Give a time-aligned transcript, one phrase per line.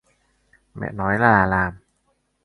[0.75, 1.77] mẹ nói là làm